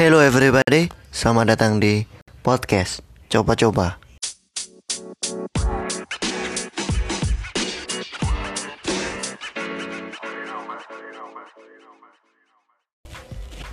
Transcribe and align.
Hello 0.00 0.16
everybody, 0.24 0.88
selamat 1.12 1.52
datang 1.52 1.76
di 1.76 2.08
podcast 2.40 3.04
Coba-coba. 3.28 4.00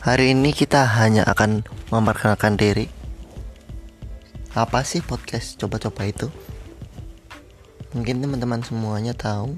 Hari 0.04 0.36
ini 0.36 0.52
kita 0.52 0.84
hanya 1.00 1.24
akan 1.32 1.64
memperkenalkan 1.96 2.60
diri. 2.60 2.92
Apa 4.52 4.84
sih 4.84 5.00
podcast 5.00 5.56
coba-coba 5.56 6.12
itu? 6.12 6.28
Mungkin 7.96 8.20
teman-teman 8.20 8.68
semuanya 8.68 9.16
tahu, 9.16 9.56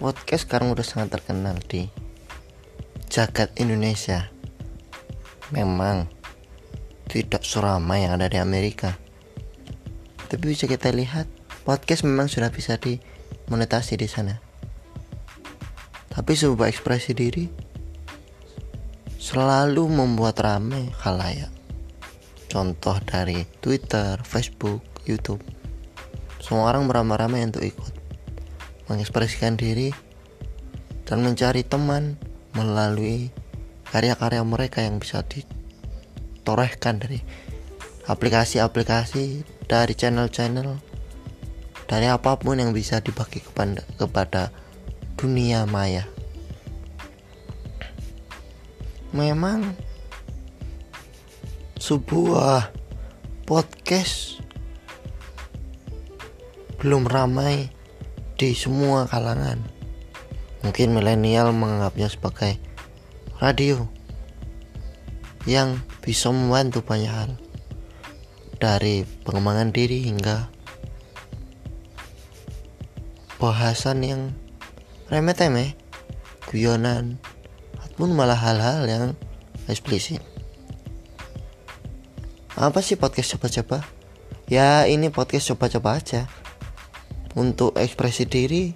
podcast 0.00 0.48
sekarang 0.48 0.72
udah 0.72 0.80
sangat 0.80 1.20
terkenal 1.20 1.60
di 1.68 1.92
jagat 3.12 3.52
Indonesia. 3.60 4.39
Memang 5.50 6.06
tidak 7.10 7.42
seramai 7.42 8.06
yang 8.06 8.14
ada 8.14 8.30
di 8.30 8.38
Amerika. 8.38 8.94
Tapi 10.30 10.44
bisa 10.46 10.70
kita 10.70 10.94
lihat, 10.94 11.26
podcast 11.66 12.06
memang 12.06 12.30
sudah 12.30 12.54
bisa 12.54 12.78
dimonetasi 12.78 13.98
di 13.98 14.06
sana. 14.06 14.38
Tapi 16.10 16.32
sebuah 16.38 16.70
ekspresi 16.70 17.10
diri 17.14 17.50
selalu 19.18 19.90
membuat 19.90 20.38
ramai 20.38 20.90
khalayak. 21.02 21.50
Contoh 22.50 22.98
dari 23.06 23.46
Twitter, 23.58 24.18
Facebook, 24.22 24.82
YouTube. 25.06 25.42
Semua 26.38 26.70
orang 26.74 26.90
beramai-ramai 26.90 27.46
untuk 27.46 27.62
ikut 27.62 27.94
mengekspresikan 28.90 29.54
diri 29.54 29.94
dan 31.06 31.22
mencari 31.22 31.62
teman 31.62 32.18
melalui 32.58 33.30
karya-karya 33.90 34.42
mereka 34.46 34.86
yang 34.86 35.02
bisa 35.02 35.26
ditorehkan 35.26 37.02
dari 37.02 37.20
aplikasi-aplikasi, 38.06 39.42
dari 39.66 39.94
channel-channel, 39.94 40.78
dari 41.90 42.06
apa 42.06 42.38
pun 42.38 42.58
yang 42.58 42.70
bisa 42.70 43.02
dibagi 43.02 43.42
kepada, 43.42 43.82
kepada 43.98 44.54
dunia 45.18 45.66
maya 45.66 46.06
memang 49.10 49.74
sebuah 51.82 52.70
podcast 53.42 54.38
belum 56.78 57.10
ramai 57.10 57.74
di 58.38 58.54
semua 58.54 59.10
kalangan. 59.10 59.58
Mungkin 60.62 60.94
milenial 60.94 61.50
menganggapnya 61.50 62.06
sebagai 62.06 62.56
radio 63.40 63.88
yang 65.48 65.80
bisa 66.04 66.28
membantu 66.28 66.84
banyak 66.84 67.08
hal 67.08 67.30
dari 68.60 69.08
pengembangan 69.24 69.72
diri 69.72 70.04
hingga 70.04 70.52
bahasan 73.40 74.04
yang 74.04 74.22
remeh-temeh, 75.08 75.72
guyonan, 76.52 77.16
pun 77.96 78.12
malah 78.12 78.36
hal-hal 78.36 78.84
yang 78.84 79.04
eksplisit. 79.72 80.20
Apa 82.60 82.84
sih 82.84 83.00
podcast 83.00 83.40
coba-coba? 83.40 83.88
Ya 84.52 84.84
ini 84.84 85.08
podcast 85.08 85.54
coba-coba 85.54 86.02
aja 86.02 86.26
Untuk 87.38 87.78
ekspresi 87.78 88.26
diri 88.26 88.74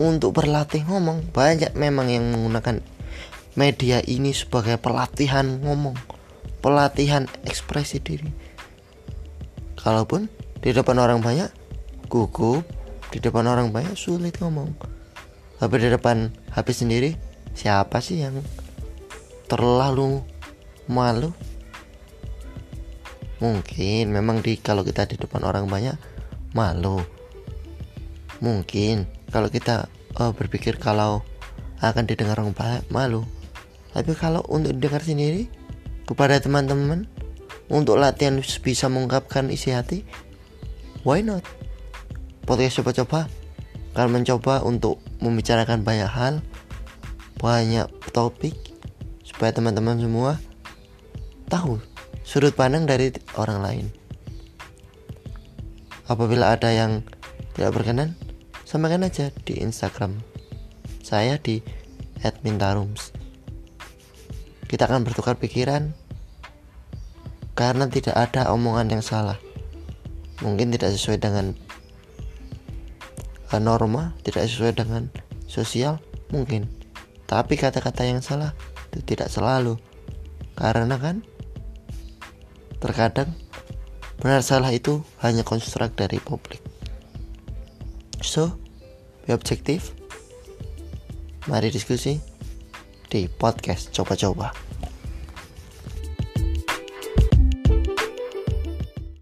Untuk 0.00 0.32
berlatih 0.32 0.88
ngomong 0.88 1.28
Banyak 1.30 1.76
memang 1.76 2.08
yang 2.08 2.32
menggunakan 2.32 2.80
media 3.58 3.98
ini 4.06 4.30
sebagai 4.30 4.78
pelatihan 4.78 5.62
ngomong 5.62 6.20
Pelatihan 6.60 7.24
ekspresi 7.48 8.04
diri. 8.04 8.28
Kalaupun 9.80 10.28
di 10.60 10.76
depan 10.76 11.00
orang 11.00 11.24
banyak 11.24 11.48
Gugup. 12.12 12.68
Di 13.10 13.18
depan 13.18 13.48
orang 13.48 13.72
banyak 13.72 13.96
sulit 13.96 14.36
ngomong. 14.44 14.76
Tapi 15.56 15.74
di 15.80 15.88
depan 15.88 16.30
HP 16.52 16.68
sendiri 16.70 17.10
siapa 17.56 18.04
sih 18.04 18.20
yang 18.20 18.44
terlalu 19.48 20.20
malu? 20.84 21.32
Mungkin 23.40 24.12
memang 24.12 24.44
di 24.44 24.60
kalau 24.60 24.84
kita 24.84 25.08
di 25.08 25.16
depan 25.16 25.40
orang 25.48 25.64
banyak 25.64 25.96
malu. 26.52 27.00
Mungkin 28.44 29.08
kalau 29.32 29.48
kita 29.48 29.88
uh, 30.20 30.36
berpikir 30.36 30.76
kalau 30.76 31.24
akan 31.80 32.04
didengar 32.04 32.36
orang 32.36 32.52
banyak 32.52 32.84
malu 32.92 33.24
tapi 33.90 34.12
kalau 34.14 34.42
untuk 34.46 34.76
didengar 34.76 35.02
sendiri 35.02 35.50
kepada 36.06 36.38
teman-teman 36.42 37.06
untuk 37.70 37.98
latihan 37.98 38.38
bisa 38.40 38.90
mengungkapkan 38.90 39.50
isi 39.50 39.70
hati 39.70 40.02
why 41.06 41.22
not 41.22 41.42
podcast 42.46 42.82
coba-coba 42.82 43.30
akan 43.94 44.22
mencoba 44.22 44.62
untuk 44.62 45.02
membicarakan 45.18 45.82
banyak 45.82 46.10
hal 46.10 46.34
banyak 47.40 47.88
topik 48.12 48.54
supaya 49.26 49.50
teman-teman 49.50 49.98
semua 49.98 50.36
tahu 51.48 51.80
sudut 52.30 52.54
pandang 52.54 52.86
dari 52.86 53.10
orang 53.34 53.58
lain. 53.58 53.86
Apabila 56.06 56.54
ada 56.54 56.70
yang 56.70 57.02
tidak 57.54 57.74
berkenan, 57.74 58.14
sampaikan 58.62 59.02
aja 59.02 59.34
di 59.42 59.58
Instagram 59.58 60.20
saya 61.02 61.42
di 61.42 61.58
@mintarums. 62.46 63.19
Kita 64.70 64.86
akan 64.86 65.02
bertukar 65.02 65.34
pikiran 65.34 65.90
karena 67.58 67.90
tidak 67.90 68.14
ada 68.14 68.54
omongan 68.54 68.86
yang 68.94 69.02
salah. 69.02 69.42
Mungkin 70.46 70.70
tidak 70.70 70.94
sesuai 70.94 71.18
dengan 71.18 71.58
norma, 73.58 74.14
tidak 74.22 74.46
sesuai 74.46 74.78
dengan 74.78 75.10
sosial, 75.50 75.98
mungkin 76.30 76.70
tapi 77.30 77.54
kata-kata 77.54 78.02
yang 78.02 78.18
salah 78.18 78.58
itu 78.90 79.14
tidak 79.14 79.30
selalu. 79.30 79.78
Karena 80.58 80.98
kan 80.98 81.22
terkadang 82.82 83.30
benar 84.18 84.42
salah 84.42 84.74
itu 84.74 85.06
hanya 85.22 85.46
konstruk 85.46 85.94
dari 85.94 86.18
publik. 86.18 86.58
So, 88.18 88.58
be 89.22 89.30
objektif. 89.30 89.94
Mari 91.46 91.70
diskusi 91.70 92.18
di 93.10 93.26
podcast 93.26 93.90
coba-coba. 93.90 94.69